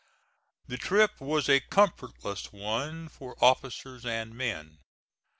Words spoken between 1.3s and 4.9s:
a comfortless one for officers and men.